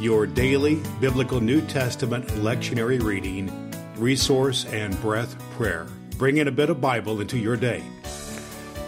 your 0.00 0.26
daily 0.26 0.82
biblical 1.00 1.40
New 1.40 1.60
Testament 1.62 2.26
lectionary 2.28 3.02
reading, 3.02 3.72
resource, 3.96 4.64
and 4.66 5.00
breath 5.00 5.38
prayer. 5.52 5.86
Bring 6.18 6.38
in 6.38 6.48
a 6.48 6.52
bit 6.52 6.70
of 6.70 6.80
Bible 6.80 7.20
into 7.20 7.38
your 7.38 7.56
day. 7.56 7.82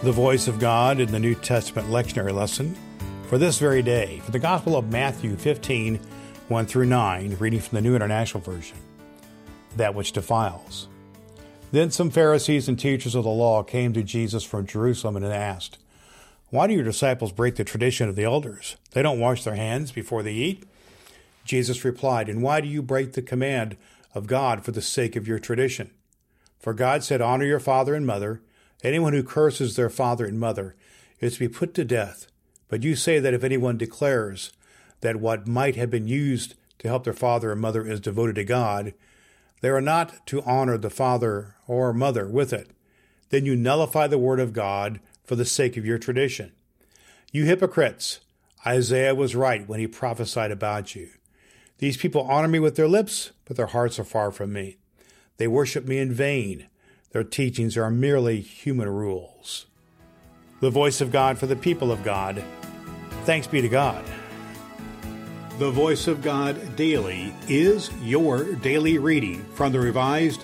The 0.03 0.11
Voice 0.11 0.47
of 0.47 0.59
God 0.59 0.99
in 0.99 1.11
the 1.11 1.19
New 1.19 1.35
Testament 1.35 1.89
lectionary 1.89 2.33
lesson 2.33 2.75
for 3.27 3.37
this 3.37 3.57
very 3.57 3.81
day, 3.81 4.19
for 4.23 4.31
the 4.31 4.39
Gospel 4.39 4.75
of 4.75 4.91
Matthew 4.91 5.35
15, 5.35 5.99
1 6.47 6.65
through 6.65 6.85
9, 6.85 7.37
reading 7.39 7.59
from 7.59 7.75
the 7.75 7.81
New 7.81 7.95
International 7.95 8.41
Version. 8.41 8.77
That 9.75 9.95
which 9.95 10.11
defiles. 10.11 10.87
Then 11.71 11.91
some 11.91 12.09
Pharisees 12.09 12.69
and 12.69 12.79
teachers 12.79 13.15
of 13.15 13.23
the 13.23 13.29
law 13.29 13.63
came 13.63 13.91
to 13.93 14.03
Jesus 14.03 14.43
from 14.43 14.65
Jerusalem 14.65 15.17
and 15.17 15.25
asked, 15.25 15.77
Why 16.49 16.67
do 16.67 16.73
your 16.73 16.83
disciples 16.83 17.31
break 17.31 17.55
the 17.55 17.63
tradition 17.63 18.07
of 18.07 18.15
the 18.15 18.23
elders? 18.23 18.77
They 18.91 19.01
don't 19.01 19.19
wash 19.19 19.43
their 19.43 19.55
hands 19.55 19.91
before 19.91 20.23
they 20.23 20.33
eat. 20.33 20.63
Jesus 21.47 21.85
replied, 21.85 22.27
And 22.29 22.43
why 22.43 22.61
do 22.61 22.67
you 22.67 22.81
break 22.81 23.13
the 23.13 23.21
command 23.21 23.77
of 24.13 24.27
God 24.27 24.63
for 24.63 24.71
the 24.71 24.81
sake 24.81 25.15
of 25.15 25.27
your 25.27 25.39
tradition? 25.39 25.91
For 26.59 26.73
God 26.73 27.03
said, 27.03 27.21
Honor 27.21 27.45
your 27.45 27.59
father 27.59 27.95
and 27.95 28.05
mother. 28.05 28.41
Anyone 28.83 29.13
who 29.13 29.23
curses 29.23 29.75
their 29.75 29.89
father 29.89 30.25
and 30.25 30.39
mother 30.39 30.75
is 31.19 31.33
to 31.33 31.39
be 31.39 31.47
put 31.47 31.73
to 31.75 31.85
death. 31.85 32.27
But 32.67 32.83
you 32.83 32.95
say 32.95 33.19
that 33.19 33.33
if 33.33 33.43
anyone 33.43 33.77
declares 33.77 34.51
that 35.01 35.21
what 35.21 35.47
might 35.47 35.75
have 35.77 35.89
been 35.89 36.07
used 36.07 36.55
to 36.79 36.87
help 36.87 37.05
their 37.05 37.13
father 37.13 37.51
or 37.51 37.55
mother 37.55 37.87
is 37.87 37.99
devoted 37.99 38.35
to 38.35 38.43
God, 38.43 38.93
they 39.61 39.69
are 39.69 39.81
not 39.81 40.25
to 40.27 40.43
honor 40.43 40.77
the 40.77 40.89
father 40.89 41.55
or 41.65 41.93
mother 41.93 42.27
with 42.27 42.53
it. 42.53 42.71
Then 43.29 43.45
you 43.45 43.55
nullify 43.55 44.07
the 44.07 44.17
word 44.17 44.39
of 44.39 44.53
God 44.53 44.99
for 45.23 45.35
the 45.35 45.45
sake 45.45 45.77
of 45.77 45.85
your 45.85 45.97
tradition. 45.97 46.51
You 47.31 47.45
hypocrites! 47.45 48.19
Isaiah 48.65 49.15
was 49.15 49.35
right 49.35 49.67
when 49.67 49.79
he 49.79 49.87
prophesied 49.87 50.51
about 50.51 50.93
you. 50.93 51.09
These 51.79 51.97
people 51.97 52.21
honor 52.21 52.47
me 52.47 52.59
with 52.59 52.75
their 52.75 52.87
lips, 52.87 53.31
but 53.45 53.57
their 53.57 53.67
hearts 53.67 53.99
are 53.99 54.03
far 54.03 54.31
from 54.31 54.51
me. 54.53 54.77
They 55.37 55.47
worship 55.47 55.85
me 55.85 55.99
in 55.99 56.11
vain. 56.11 56.67
Their 57.11 57.23
teachings 57.23 57.77
are 57.77 57.89
merely 57.91 58.41
human 58.41 58.89
rules. 58.89 59.67
The 60.59 60.71
voice 60.71 61.01
of 61.01 61.11
God 61.11 61.37
for 61.37 61.45
the 61.45 61.55
people 61.55 61.91
of 61.91 62.03
God. 62.03 62.43
Thanks 63.25 63.45
be 63.45 63.61
to 63.61 63.69
God. 63.69 64.03
The 65.59 65.71
Voice 65.71 66.07
of 66.07 66.21
God 66.21 66.75
Daily 66.75 67.33
is 67.47 67.89
your 68.03 68.53
daily 68.53 68.99
reading 68.99 69.43
from 69.55 69.71
the 69.71 69.79
Revised 69.79 70.43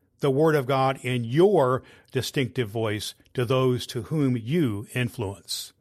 the 0.21 0.31
Word 0.31 0.55
of 0.55 0.65
God 0.65 0.99
in 1.01 1.23
your 1.23 1.83
distinctive 2.11 2.69
voice 2.69 3.13
to 3.33 3.45
those 3.45 3.85
to 3.87 4.03
whom 4.03 4.37
you 4.37 4.87
influence. 4.95 5.73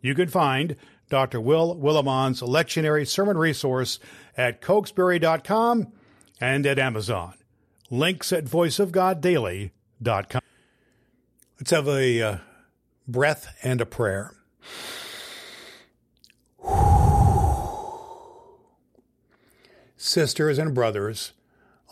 You 0.00 0.14
can 0.14 0.28
find 0.28 0.76
Dr. 1.10 1.40
Will 1.40 1.74
Willimon's 1.74 2.40
lectionary 2.40 3.06
sermon 3.06 3.36
resource 3.36 3.98
at 4.36 4.60
cokesbury.com 4.62 5.92
and 6.40 6.66
at 6.66 6.78
Amazon. 6.78 7.34
Links 7.90 8.32
at 8.32 8.44
voiceofgoddaily.com. 8.44 10.42
Let's 11.58 11.70
have 11.72 11.88
a 11.88 12.22
uh, 12.22 12.38
breath 13.06 13.54
and 13.62 13.80
a 13.80 13.86
prayer. 13.86 14.32
Sisters 19.96 20.58
and 20.58 20.74
brothers, 20.74 21.32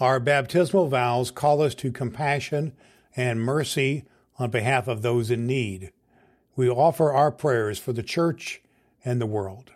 our 0.01 0.21
baptismal 0.21 0.89
vows 0.89 1.31
call 1.31 1.61
us 1.61 1.75
to 1.77 1.91
compassion 1.91 2.73
and 3.17 3.41
mercy 3.41 4.05
on 4.39 4.51
behalf 4.51 4.87
of 4.87 5.03
those 5.03 5.31
in 5.31 5.47
need. 5.47 5.93
We 6.55 6.69
offer 6.69 7.13
our 7.13 7.33
prayers 7.33 7.79
for 7.79 7.93
the 7.93 8.03
church 8.03 8.61
and 9.05 9.21
the 9.21 9.27
world. 9.27 9.73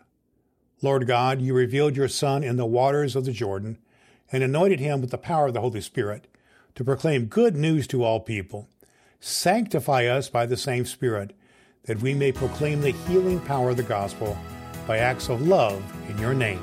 Lord 0.81 1.06
God, 1.06 1.41
you 1.41 1.55
revealed 1.55 1.97
your 1.97 2.09
Son 2.09 2.43
in 2.43 2.56
the 2.56 2.66
waters 2.66 3.15
of 3.15 3.25
the 3.25 3.32
Jordan 3.32 3.78
and 4.31 4.43
anointed 4.43 4.81
him 4.81 5.00
with 5.00 5.11
the 5.11 5.19
power 5.19 5.49
of 5.49 5.55
the 5.55 5.61
Holy 5.61 5.81
Spirit 5.81 6.27
to 6.75 6.84
proclaim 6.84 7.27
good 7.27 7.55
news 7.55 7.87
to 7.88 8.03
all 8.03 8.21
people. 8.21 8.69
Sanctify 9.21 10.06
us 10.06 10.28
by 10.28 10.47
the 10.47 10.56
same 10.56 10.84
Spirit, 10.84 11.37
that 11.84 12.00
we 12.00 12.15
may 12.15 12.32
proclaim 12.32 12.81
the 12.81 12.91
healing 12.91 13.41
power 13.41 13.71
of 13.71 13.77
the 13.77 13.82
gospel 13.82 14.37
by 14.87 14.99
acts 14.99 15.28
of 15.28 15.47
love 15.47 15.82
in 16.11 16.19
your 16.19 16.34
name. 16.34 16.62